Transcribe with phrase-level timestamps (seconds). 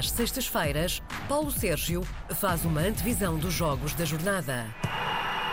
[0.00, 4.64] Às sextas-feiras, Paulo Sérgio faz uma antevisão dos jogos da jornada.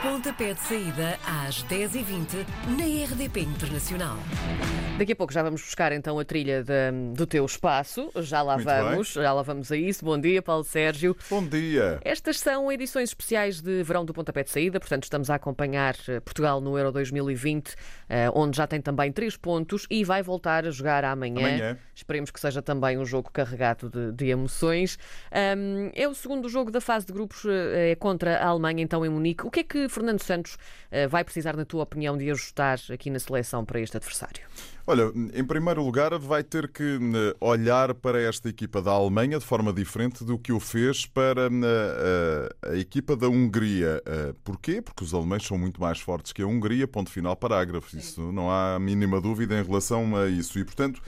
[0.02, 2.46] Pontapé de saída às 10h20
[2.78, 4.18] na RDP Internacional.
[4.98, 8.10] Daqui a pouco já vamos buscar então a trilha de- do teu espaço.
[8.18, 10.04] Já lá Muito vamos, já lá vamos a isso.
[10.04, 11.16] Bom dia, Paulo Sérgio.
[11.30, 12.00] Bom dia.
[12.04, 16.20] Estas são edições especiais de verão do Pontapé de Saída, portanto estamos a acompanhar eh,
[16.20, 17.76] Portugal no Euro 2020,
[18.10, 21.40] eh, onde já tem também três pontos e vai voltar a jogar amanhã.
[21.48, 21.78] Amanhã.
[21.94, 24.98] Esperemos que seja também um jogo carregado de, de emoções.
[25.94, 29.10] É o segundo jogo da fase de grupos eh, é contra a Alemanha, então em
[29.10, 29.46] Munique.
[29.46, 30.58] O que é que Fernando Santos
[30.92, 34.44] eh, vai precisar, na tua opinião, de ajustar aqui na seleção para este adversário?
[34.86, 39.46] Olha, em primeiro lugar, vai ter que eh, olhar para esta equipa da Alemanha de
[39.46, 44.02] forma diferente do que o fez para eh, a, a equipa da Hungria.
[44.44, 44.82] Porquê?
[44.82, 47.98] Porque os alemães são muito mais fortes que a Hungria, ponto final, parágrafo.
[47.98, 50.60] Isso não há a mínima dúvida em relação a isso.
[50.60, 51.02] E, portanto,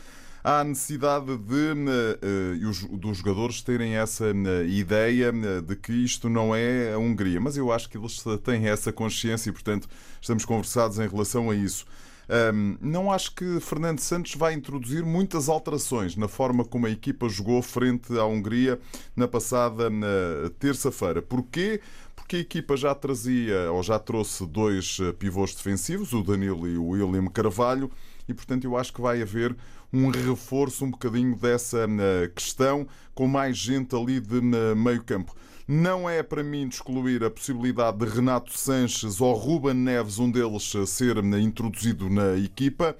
[0.43, 2.19] há a necessidade de eh,
[2.61, 5.31] eh, os- dos jogadores terem essa eh, ideia
[5.61, 7.39] de que isto não é a Hungria.
[7.39, 9.87] Mas eu acho que eles têm essa consciência e, portanto,
[10.21, 11.85] estamos conversados em relação a isso.
[12.79, 17.59] Não acho que Fernando Santos vai introduzir muitas alterações na forma como a equipa jogou
[17.63, 18.79] frente à Hungria
[19.15, 19.89] na passada
[20.59, 21.23] terça-feira.
[21.23, 21.81] Porquê?
[22.15, 26.89] Porque a equipa já trazia ou já trouxe dois pivôs defensivos, o Danilo e o
[26.89, 27.89] William Carvalho,
[28.29, 29.55] e portanto eu acho que vai haver
[29.91, 35.35] um reforço um bocadinho dessa eh, questão, com mais gente ali de eh, meio campo.
[35.67, 40.31] Não é para mim de excluir a possibilidade de Renato Sanches ou Ruben Neves, um
[40.31, 42.95] deles, eh, ser eh, introduzido na equipa.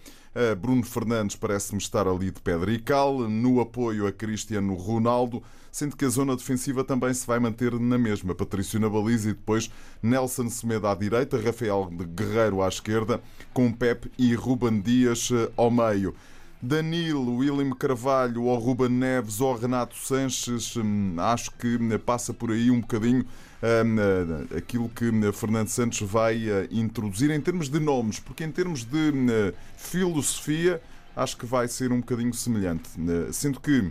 [0.55, 5.95] Bruno Fernandes parece-me estar ali de pedra e cal, no apoio a Cristiano Ronaldo, sendo
[5.95, 8.33] que a zona defensiva também se vai manter na mesma.
[8.33, 9.69] Patrício na baliza e depois
[10.01, 13.21] Nelson Semedo à direita, Rafael Guerreiro à esquerda,
[13.53, 16.15] com Pep e Ruben Dias eh, ao meio.
[16.61, 22.51] Danilo, William Carvalho ou Ruben Neves ou Renato Sanches, hum, acho que hum, passa por
[22.51, 23.25] aí um bocadinho
[23.63, 28.83] hum, aquilo que Fernando Santos vai eh, introduzir em termos de nomes, porque em termos
[28.83, 30.81] de eh, filosofia
[31.15, 32.89] acho que vai ser um bocadinho semelhante.
[32.99, 33.89] Eh, Sendo que,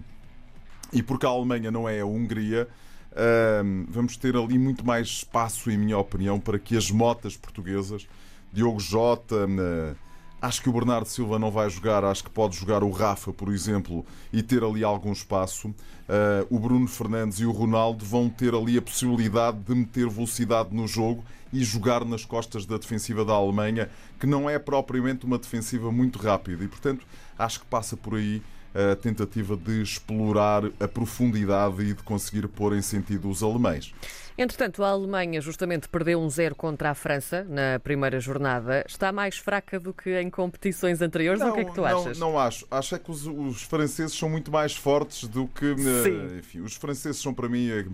[0.93, 2.69] e porque a Alemanha não é a Hungria,
[3.89, 8.07] vamos ter ali muito mais espaço, em minha opinião, para que as motas portuguesas,
[8.53, 9.47] Diogo Jota,
[10.41, 13.53] Acho que o Bernardo Silva não vai jogar, acho que pode jogar o Rafa, por
[13.53, 15.69] exemplo, e ter ali algum espaço.
[15.69, 20.73] Uh, o Bruno Fernandes e o Ronaldo vão ter ali a possibilidade de meter velocidade
[20.73, 23.91] no jogo e jogar nas costas da defensiva da Alemanha,
[24.21, 26.63] que não é propriamente uma defensiva muito rápida.
[26.63, 27.05] E, portanto,
[27.37, 28.41] acho que passa por aí
[28.75, 33.93] a tentativa de explorar a profundidade e de conseguir pôr em sentido os alemães.
[34.39, 38.85] Entretanto, a Alemanha justamente perdeu um zero contra a França na primeira jornada.
[38.87, 41.43] Está mais fraca do que em competições anteriores?
[41.43, 42.19] ou o que é que tu não, achas?
[42.21, 42.65] Não acho.
[42.71, 45.67] Acho é que os, os franceses são muito mais fortes do que.
[45.67, 46.39] eh, Sim.
[46.39, 47.85] Enfim, os franceses são para mim, eh,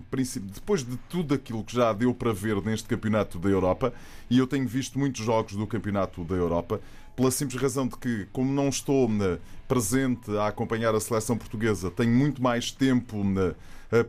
[0.43, 3.91] depois de tudo aquilo que já deu para ver neste campeonato da Europa,
[4.29, 6.79] e eu tenho visto muitos jogos do campeonato da Europa,
[7.15, 11.89] pela simples razão de que, como não estou né, presente a acompanhar a seleção portuguesa,
[11.89, 13.55] tenho muito mais tempo eh,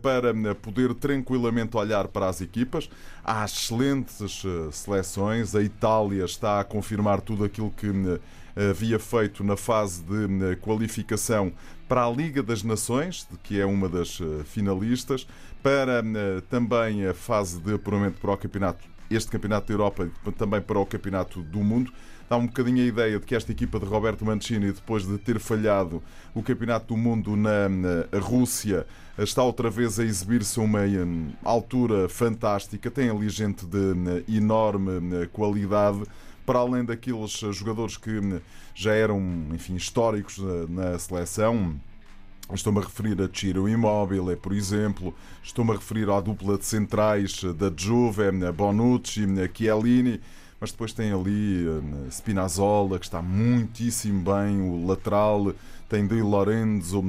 [0.02, 2.88] para né, poder tranquilamente olhar para as equipas.
[3.24, 5.54] Há excelentes eh, seleções.
[5.54, 7.88] A Itália está a confirmar tudo aquilo que
[8.70, 11.52] havia feito na fase de qualificação
[11.86, 15.26] para a Liga das Nações, que é uma das eh, finalistas,
[15.62, 16.02] para
[16.48, 20.78] também a fase de apuramento para o campeonato, este campeonato da Europa e também para
[20.78, 21.92] o campeonato do mundo.
[22.28, 25.38] Dá um bocadinho a ideia de que esta equipa de Roberto Mancini, depois de ter
[25.38, 26.02] falhado
[26.34, 28.84] o Campeonato do Mundo na, na Rússia,
[29.16, 32.90] está outra vez a exibir-se a uma hum, altura fantástica.
[32.90, 36.02] Tem ali gente de hum, enorme hum, qualidade,
[36.44, 38.40] para além daqueles jogadores que hum,
[38.74, 39.20] já eram,
[39.54, 41.76] enfim, históricos eh, na seleção.
[42.54, 45.12] Estou-me a referir a Ciro Immobile, por exemplo.
[45.42, 50.20] Estou-me a referir à dupla de centrais da Juve, eh, Bonucci, Chiellini.
[50.60, 54.60] Mas depois tem ali eh, Spinazzola, que está muitíssimo bem.
[54.60, 55.52] O lateral
[55.88, 57.02] tem Di Lorenzo.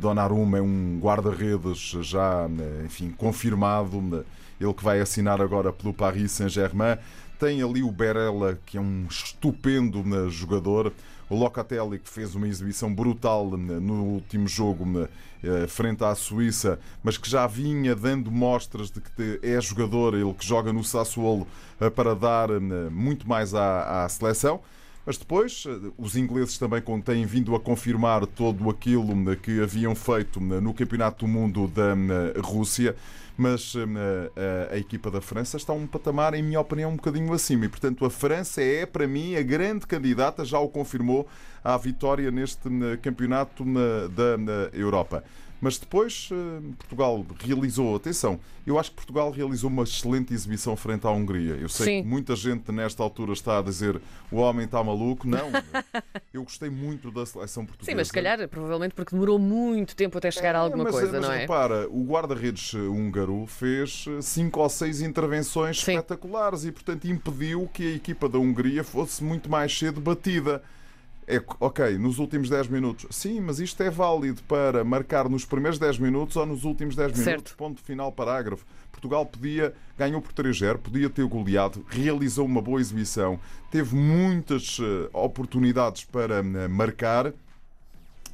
[0.00, 2.48] Donnarumma é um guarda-redes já,
[2.84, 4.26] enfim, confirmado.
[4.60, 6.98] Ele que vai assinar agora pelo Paris Saint-Germain.
[7.38, 10.92] Tem ali o Berella, que é um estupendo jogador.
[11.30, 15.08] O Locatelli, que fez uma exibição brutal né, no último jogo né,
[15.42, 20.34] eh, frente à Suíça, mas que já vinha dando mostras de que é jogador, ele
[20.34, 21.46] que joga no Sassuolo,
[21.80, 24.60] eh, para dar né, muito mais à, à seleção.
[25.06, 29.94] Mas depois, eh, os ingleses também têm vindo a confirmar todo aquilo né, que haviam
[29.94, 31.94] feito né, no Campeonato do Mundo da
[32.40, 32.94] Rússia.
[33.36, 37.32] Mas eh, a, a equipa da França está um patamar, em minha opinião, um bocadinho
[37.32, 37.64] acima.
[37.64, 41.26] E, portanto, a França é, para mim, a grande candidata, já o confirmou,
[41.64, 42.68] à vitória neste
[43.00, 45.24] campeonato na- da Europa.
[45.60, 51.06] Mas depois eh, Portugal realizou, atenção, eu acho que Portugal realizou uma excelente exibição frente
[51.06, 51.54] à Hungria.
[51.54, 52.02] Eu sei Sim.
[52.02, 55.28] que muita gente nesta altura está a dizer o homem está maluco.
[55.28, 55.50] Não,
[56.32, 57.90] eu gostei muito da seleção portuguesa.
[57.90, 61.12] Sim, mas se calhar, provavelmente porque demorou muito tempo até chegar a alguma mas, coisa,
[61.12, 61.38] mas não é?
[61.40, 65.92] repara, o guarda-redes húngaro fez eh, cinco ou seis intervenções Sim.
[65.92, 70.62] espetaculares e, portanto, impediu que a equipa da Hungria fosse muito mais cedo batida.
[71.26, 73.06] É, ok, nos últimos 10 minutos.
[73.10, 77.12] Sim, mas isto é válido para marcar nos primeiros 10 minutos ou nos últimos 10
[77.12, 77.24] minutos.
[77.24, 77.56] Certo.
[77.56, 78.64] Ponto final, parágrafo.
[78.90, 83.38] Portugal podia, ganhou por 3-0, podia ter goleado, realizou uma boa exibição,
[83.70, 87.32] teve muitas eh, oportunidades para eh, marcar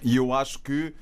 [0.02, 0.92] e eu acho que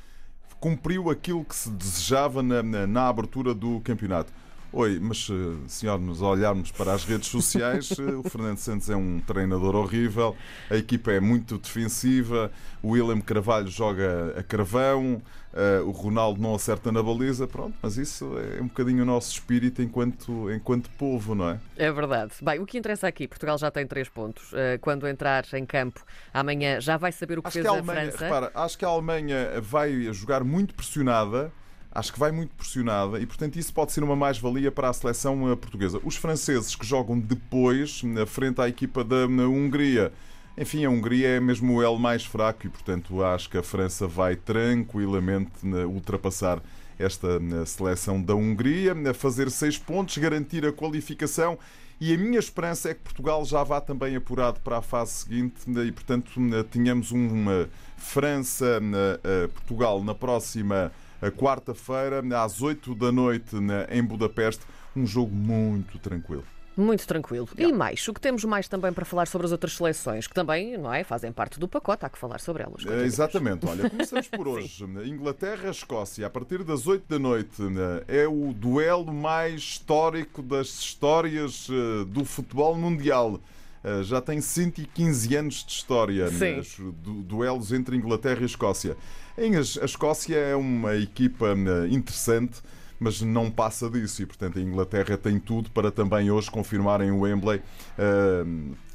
[0.60, 4.32] cumpriu aquilo que se desejava na, na- na abertura do campeonato.
[4.76, 8.97] Oi, mas eh, se nós olharmos para as redes sociais, eh, o Fernando Santos é
[8.97, 10.37] um treinador horrível,
[10.69, 12.50] a equipa é muito defensiva,
[12.82, 15.23] o William Carvalho joga a carvão,
[15.53, 19.31] eh, o Ronaldo não acerta na baliza, pronto, mas isso é um bocadinho o nosso
[19.31, 21.61] espírito enquanto, enquanto povo, não é?
[21.76, 22.32] É verdade.
[22.43, 24.50] Bem, o que interessa aqui, Portugal já tem três pontos.
[24.81, 27.75] Quando entrar em campo amanhã, já vai saber o que Acho fez que a a,
[27.75, 28.25] Alemanha, França.
[28.25, 31.53] repara, acho que a Alemanha vai jogar muito pressionada.
[31.94, 35.52] Acho que vai muito pressionada e, portanto, isso pode ser uma mais-valia para a seleção
[35.52, 36.00] eh, portuguesa.
[36.02, 40.12] Os franceses que jogam depois, na frente à equipa da na Hungria.
[40.58, 44.08] Enfim, a Hungria é mesmo o L mais fraco e, portanto, acho que a França
[44.08, 46.61] vai tranquilamente ultrapassar
[46.99, 51.56] esta seleção da Hungria, fazer seis pontos, garantir a qualificação.
[52.00, 55.62] E a minha esperança é que Portugal já vá também apurado para a fase seguinte
[55.69, 56.29] e, portanto,
[56.70, 60.90] tenhamos uma França-Portugal na próxima eh,
[61.37, 63.56] quarta-feira, às 8 da noite,
[63.90, 64.64] em Budapeste.
[64.96, 66.44] Um jogo muito tranquilo.
[66.76, 67.49] Muito tranquilo.
[67.56, 70.76] E mais, o que temos mais também para falar sobre as outras seleções, que também,
[70.76, 72.84] não é, fazem parte do pacote, há que falar sobre elas.
[72.84, 74.84] É, exatamente, olha, começamos por hoje.
[74.84, 81.69] Inglaterra-Escócia, a partir das 8 da noite, né, é o duelo mais histórico das histórias
[81.70, 83.40] eh, do futebol mundial.
[83.84, 86.58] Eh, Já tem 115 anos de história, Sim.
[86.58, 88.96] os du- duelos entre Inglaterra e Escócia.
[89.36, 92.62] A Escócia é uma equipa né, interessante,
[92.98, 97.20] mas não passa disso e, portanto, a Inglaterra tem tudo para também hoje confirmarem o
[97.20, 97.60] Wembley,
[97.98, 98.44] eh,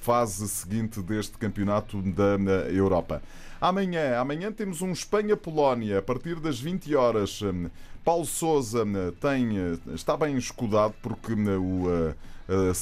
[0.01, 3.21] fase seguinte deste campeonato da na Europa.
[3.61, 7.41] Amanhã, amanhã temos um Espanha-Polónia a partir das 20 horas.
[7.41, 7.69] Hum,
[8.05, 12.13] Paulo Sousa hum, tem, eh, está bem escudado porque hum, o, eh,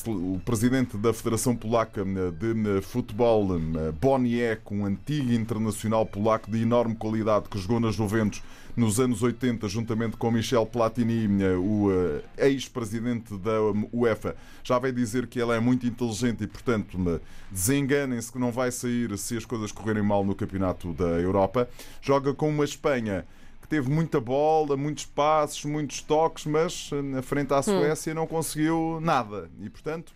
[0.06, 6.52] o presidente da Federação Polaca hum, de hum, Futebol, hum, Boniek, um antigo internacional polaco
[6.52, 8.44] de enorme qualidade que jogou na Juventus
[8.78, 14.78] nos anos 80, juntamente com Michel Platini, hum, o eh, ex-presidente da hum, UEFA, já
[14.78, 17.20] veio dizer que ele é muito inteligente e, portanto, hum,
[17.50, 21.68] desenganem-se que não vai sair se as coisas correrem mal no campeonato da Europa.
[22.02, 23.26] Joga com uma Espanha
[23.62, 28.26] que teve muita bola, muitos passos, muitos toques, mas eh, na frente à Suécia não
[28.28, 29.50] conseguiu nada.
[29.62, 30.14] E, portanto,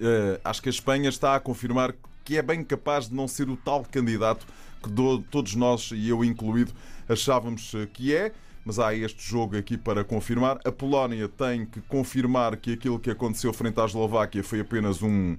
[0.00, 1.94] eh, acho que a Espanha está a confirmar
[2.24, 4.46] que é bem capaz de não ser o tal candidato
[4.82, 6.72] que do- todos nós, e eu incluído,
[7.08, 8.32] achávamos eh, que é.
[8.64, 10.58] Mas há este jogo aqui para confirmar.
[10.62, 15.38] A Polónia tem que confirmar que aquilo que aconteceu frente à Eslováquia foi apenas um,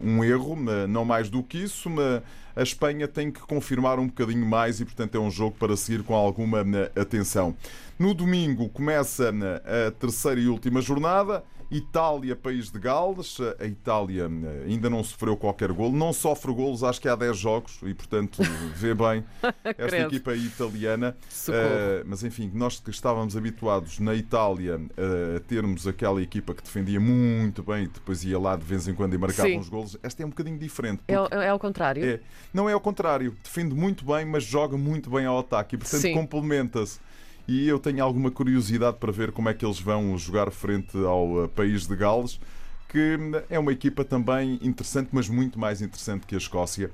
[0.00, 1.90] um erro, eh, não mais do que isso.
[1.90, 2.22] Mas
[2.56, 6.02] a Espanha tem que confirmar um bocadinho mais e, portanto, é um jogo para seguir
[6.04, 7.56] com alguma eh, atenção.
[7.98, 9.32] No domingo começa
[9.64, 11.42] eh, a terceira e última jornada.
[11.70, 13.38] Itália, País de Gales.
[13.58, 17.36] A Itália eh, ainda não sofreu qualquer golo, não sofre golos, acho que há 10
[17.36, 18.42] jogos e, portanto,
[18.76, 19.24] vê bem
[19.64, 21.16] esta equipa italiana.
[21.48, 26.62] Eh, mas enfim, nós que estávamos habituados na Itália eh, a termos aquela equipa que
[26.62, 29.58] defendia muito bem e depois ia lá de vez em quando e marcava Sim.
[29.58, 31.02] uns golos, esta é um bocadinho diferente.
[31.08, 32.04] É, ao- é ao contrário?
[32.04, 32.20] é,
[32.52, 36.00] não é ao contrário, defende muito bem, mas joga muito bem ao ataque e, portanto,
[36.02, 36.12] Sim.
[36.14, 37.00] complementa-se.
[37.46, 41.44] E eu tenho alguma curiosidade para ver como é que eles vão jogar frente ao
[41.44, 42.40] eh, país de Gales,
[42.88, 43.18] que
[43.50, 46.90] é uma equipa também interessante, mas muito mais interessante que a Escócia.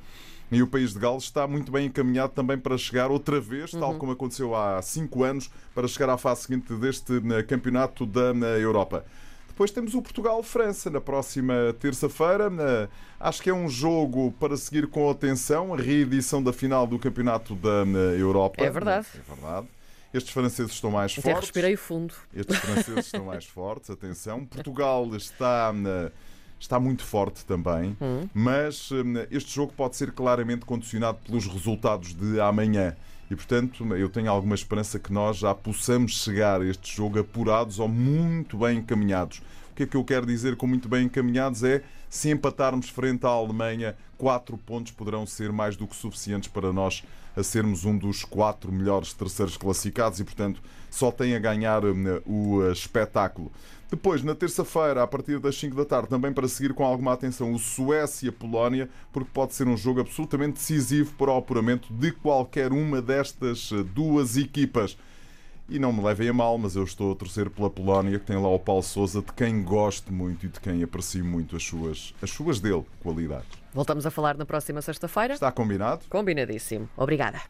[0.51, 3.95] E o país de Gales está muito bem encaminhado também para chegar outra vez, tal
[3.95, 8.49] como aconteceu há cinco anos, para chegar à fase seguinte deste eh, campeonato da na
[8.59, 9.05] Europa.
[9.61, 12.51] Depois temos o Portugal-França na próxima terça-feira.
[12.59, 12.89] Eh,
[13.21, 17.55] Acho que é um jogo para seguir com atenção, a reedição da final do campeonato
[17.57, 18.65] da eh, Europa.
[18.65, 19.07] É verdade.
[19.17, 19.67] É verdade.
[20.15, 21.41] Estes franceses estão mais Até fortes.
[21.43, 22.15] respirei fundo.
[22.35, 24.47] Estes franceses estão mais fortes, atenção.
[24.47, 26.11] Portugal está, na-
[26.59, 28.27] está muito forte também, Hum.
[28.33, 28.89] mas
[29.31, 32.97] este jogo pode ser claramente condicionado pelos resultados de amanhã.
[33.31, 37.79] E, portanto, eu tenho alguma esperança que nós já possamos chegar a este jogo apurados
[37.79, 39.41] ou muito bem encaminhados.
[39.81, 41.65] Que é que eu quero dizer com muito bem encaminhados?
[41.65, 46.71] É se empatarmos frente à Alemanha, quatro pontos poderão ser mais do que suficientes para
[46.71, 47.03] nós
[47.35, 50.61] a sermos um dos quatro melhores terceiros classificados e, portanto,
[50.91, 53.51] só tem a ganhar hum, o uh, espetáculo.
[53.91, 57.51] Depois, na terça-feira, a partir das 5 da tarde, também para seguir com alguma atenção
[57.51, 63.01] o Suécia-Polónia, porque pode ser um jogo absolutamente decisivo para o apuramento de qualquer uma
[63.01, 64.99] destas uh, duas equipas.
[65.71, 68.37] E não me levem a mal, mas eu estou a torcer pela Polónia, que tem
[68.37, 72.13] lá o Paulo Sousa, de quem gosto muito e de quem aprecio muito as suas,
[72.21, 73.49] as suas dele qualidades.
[73.73, 75.35] Voltamos a falar na próxima sexta-feira.
[75.35, 76.03] Está combinado?
[76.11, 76.89] Combinadíssimo.
[76.97, 77.41] Obrigada.